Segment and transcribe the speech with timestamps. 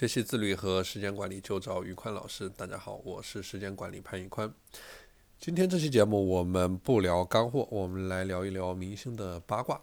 [0.00, 2.48] 学习自律和时间管理就找于宽老师。
[2.48, 4.50] 大家好，我是时间管理潘宇宽。
[5.38, 9.78] 今天这期节目我们不聊干货，我们来聊一聊明星的八卦。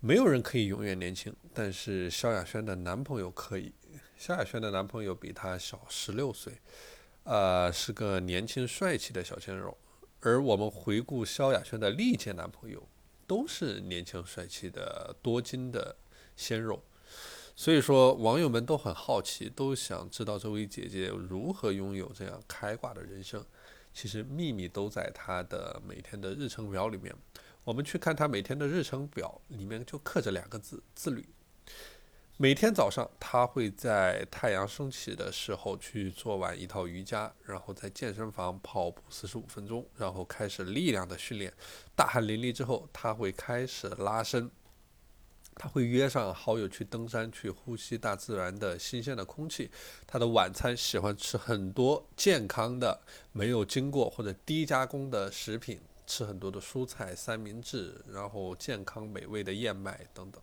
[0.00, 3.74] 没有人可以永远年轻，但是萧亚轩的男朋友可以。
[4.16, 6.54] 萧亚轩的男朋友比她小十六岁，
[7.24, 9.76] 呃，是个年轻帅气的小鲜肉。
[10.20, 12.88] 而我们回顾萧亚轩的历届男朋友，
[13.26, 15.94] 都是年轻帅气的多金的
[16.36, 16.82] 鲜肉。
[17.58, 23.42] 所以说，网友们都很好奇，都想知道这位姐姐如何拥有这样开挂的人生。
[23.94, 27.16] 其实秘密都在她的每天的日程表里面。
[27.64, 31.26] 我们去看她每天的日程表，里面就刻着两个字：自律。
[32.36, 41.50] 每天早上，她会在太阳升起的时候去做完一套瑜伽，然后在健身房跑步四十五分钟，然后开始力量的训练。
[41.96, 44.50] 大汗淋漓之后，她会开始拉伸。
[45.58, 49.70] 他会约上好友去登山，去呼吸大自然的新鲜的空气。
[50.06, 53.00] 他的晚餐喜欢吃很多健康的、
[53.32, 60.40] 没有经过或者低加工的食品，吃很多的蔬菜、三明治，然后健康美味的燕麦等等。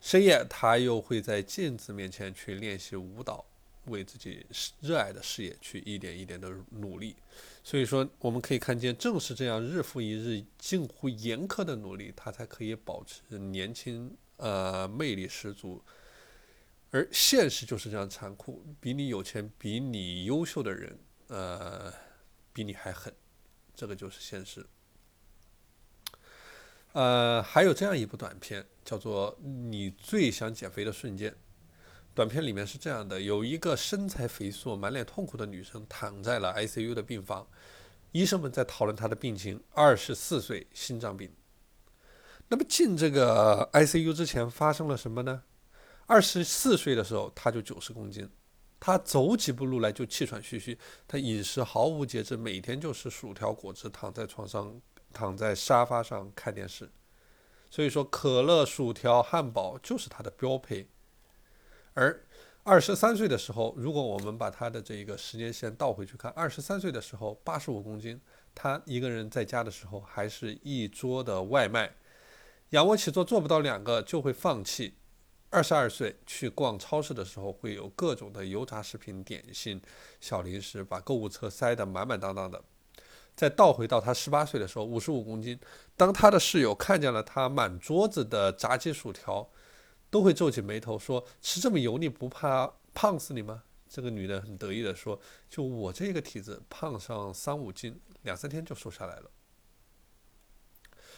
[0.00, 3.44] 深夜，他又会在镜子面前去练习舞蹈。
[3.86, 4.46] 为自己
[4.80, 7.16] 热爱的事业去一点一点的努力，
[7.62, 15.82] 所以说我们可以看见，正是这样日复一日、近乎严苛的努力，他才可以保持年轻、呃魅力十足。
[16.90, 20.96] 而现实就是这样残酷，比你有钱、比你优秀的人，
[21.26, 21.92] 呃，
[22.52, 23.12] 比你还狠，
[23.74, 24.64] 这个就是现实。
[26.92, 31.32] 呃，还有这样一部短片，叫做《你最想减肥的瞬间》。
[32.14, 37.44] 短片里面是这样的：有一个身材肥硕、满脸痛苦的女生躺在了 ICU 的病房，
[38.12, 41.34] 医生们在讨论她的病情，二十四岁，心脏病。
[42.46, 45.42] 那么进这个 ICU 之前发生了什么呢？
[46.06, 48.30] 二十四岁的时候，她就九十公斤，
[48.78, 50.78] 她走几步路来就气喘吁吁，
[51.08, 54.80] 她饮食毫无节制，每天就是薯条、果汁，躺在床上、
[55.12, 56.88] 躺在沙发上看电视。
[57.70, 60.86] 所以说，可乐、薯条、汉堡就是她的标配。
[61.94, 62.24] 而
[62.64, 68.20] 二十三岁的时候，如果我们把他的这个时间线倒回去看，二十三岁的时候八十五公斤，
[68.54, 71.94] 他一个人在家的时候还是一桌的外卖，
[72.70, 74.94] 仰卧起坐做不到两个就会放弃。
[75.50, 79.80] 二十二岁去逛超市的时候，会有各种的油炸食品、点心、
[80.20, 82.60] 小零食，把购物车塞得满满当当的。
[83.36, 85.56] 再倒回到他十八岁的时候，五十五公斤，
[85.96, 89.48] 当他的室友看见了他满桌子的炸鸡薯条。
[90.14, 95.20] 都会皱起眉头说：“吃这么油腻，不怕胖死你吗？”这个女的很得意的说
[95.50, 99.28] ：“就我这个体质，胖上三五斤，两三天就瘦下来了。”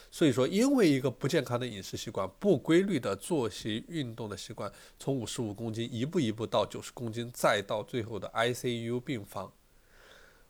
[0.09, 9.53] 所以说，因为一个不健康的饮食习惯、不规律的作息、运动的习惯，从五十五公斤一步一步到九十公斤，再到最后的 ICU 病房，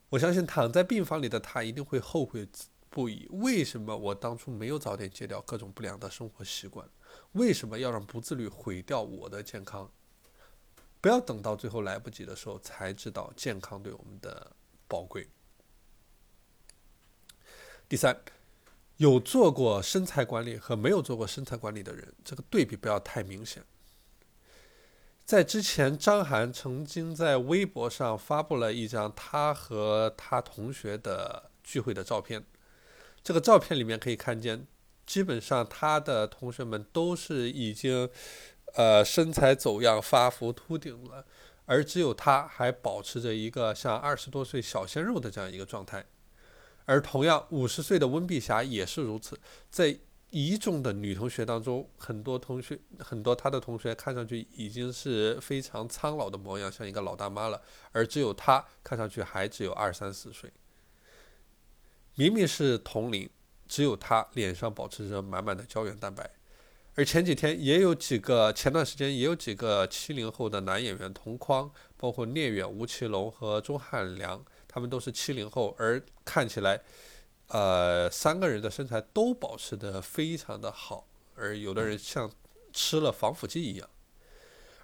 [0.07, 2.47] 我相信躺在病房里的她一定会后悔
[2.89, 3.27] 不已。
[3.31, 6.87] 为什么我当初没有早点戒掉各种不良的生活习惯？
[7.33, 9.91] 为什么要让不自律毁掉我的健康？
[10.99, 14.51] 不要等到最后来不及的时候才知道健康对我们的
[14.87, 15.29] 宝贵。
[17.87, 18.19] 第三，
[18.97, 23.63] 有做过身材管理和没有做过身材管理的人，这个对比不要太明显。
[25.23, 32.45] 在之前，张涵曾经在微博上发布了一张他和他同学的聚会的照片，
[33.27, 34.65] 这个照片里面可以看见。
[35.05, 38.09] 基本上，他的同学们都是已经，
[38.75, 41.25] 呃，身材走样、发福秃顶了，
[41.65, 46.05] 而只有他还保持着一个像二十多岁小鲜肉的这样一个状态。
[46.85, 49.37] 而同样，五十岁的温碧霞也是如此。
[49.69, 49.99] 在
[50.29, 57.61] 一众的女同学当中，很多同学，很多她的同学看上去已经是非常苍老的模样，像一个老大妈了，
[57.91, 60.49] 而只有她看上去还只有二三十岁。
[62.17, 63.29] 明明是同龄。
[63.69, 66.25] 只有他脸上保持着满满的胶原蛋白，
[66.95, 76.79] 而前几天也有几个，前段时间也有几个七零后的男演员同框，包括聂远、吴奇隆和钟汉良，他们都是七零后，而看起来，
[77.49, 81.05] 呃，三个人的身材都保持得非常的好，
[81.35, 82.31] 而有的人像
[82.71, 83.89] 吃了防腐剂一样。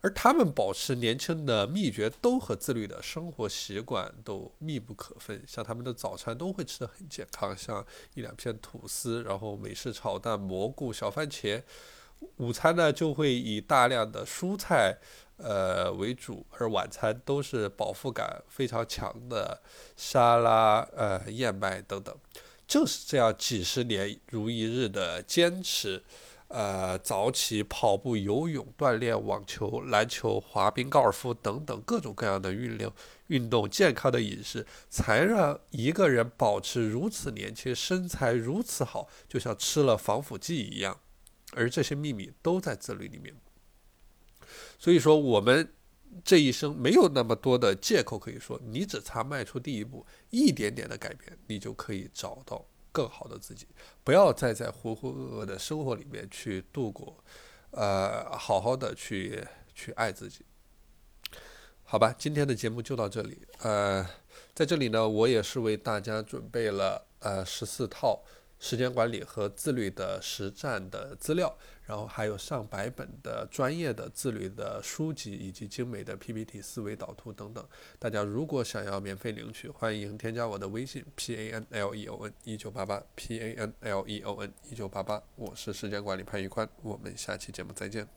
[0.04, 5.42] 而他们保持年轻的秘诀，都和自律的生活习惯都密不可分。
[5.48, 7.84] 像他们的早餐都会吃得很健康，像
[8.14, 11.64] 一两片吐司，然后美式炒蛋、蘑菇、小番茄。
[12.36, 14.98] 午餐呢，就会以大量的蔬菜，
[15.38, 19.62] 呃为主，而晚餐都是饱腹感非常强的
[19.96, 22.14] 沙拉、呃燕麦等等。
[22.68, 26.04] 正是这样几十年如一日的坚持。
[26.54, 32.94] 呃，早起跑步、游泳、锻炼、网球、篮球、滑冰、高尔夫等等各种各样的运动、
[33.26, 41.00] 运动、健康的饮食，才让一个人保持如此年轻、身材如此好，就像吃了防腐剂一样。
[41.54, 43.36] 而这些秘密都在自律里面。
[44.78, 45.74] 所以说，我们
[46.24, 52.64] 这一生没有那么多的借口可以说，你只差迈出第一步，一点点的改变，你就可以找到。
[52.94, 53.68] 更好的自己，
[54.06, 57.22] 不要再在浑浑噩噩的生活里面去度过，
[57.72, 59.46] 呃，好好的去
[59.76, 60.46] 去爱自己，
[61.84, 62.16] 好吧？
[62.18, 64.08] 今天的节目就到这里，呃，
[64.54, 68.24] 在这里呢，我也是为大家准备了呃十四套。
[68.64, 77.68] 时间管理和自律的实战的资料，然后还有上百本的专业的自律的书籍，以及精美的 PPT 思维导图等等。
[78.00, 84.54] 大家如果想要免费领取，欢迎添加我的微信 p a n l e o n 一九八八 p a n l e o n
[84.70, 85.22] 一九八八。
[85.36, 88.08] 我是时间管理潘玉宽，我们下期节目再见。